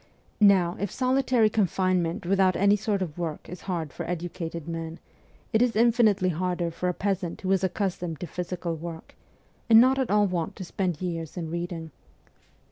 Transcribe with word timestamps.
Now, 0.39 0.77
if 0.79 0.89
solitary 0.89 1.47
confinement 1.51 2.25
without 2.25 2.55
any 2.55 2.75
sort 2.75 3.03
of 3.03 3.19
work 3.19 3.47
is 3.47 3.61
hard 3.69 3.93
for 3.93 4.03
educated 4.09 4.67
men, 4.67 4.97
it 5.53 5.61
is 5.61 5.75
infinitely 5.75 6.29
harder 6.29 6.71
for 6.71 6.89
a 6.89 6.93
peasant 6.95 7.41
who 7.41 7.51
is 7.51 7.63
accustomed 7.63 8.19
to 8.21 8.25
physical 8.25 8.75
work, 8.75 9.13
and 9.69 9.79
not 9.79 9.99
at 9.99 10.09
all 10.09 10.25
wont 10.25 10.55
to 10.55 10.65
spend 10.65 11.03
years 11.03 11.37
in 11.37 11.51
reading. 11.51 11.91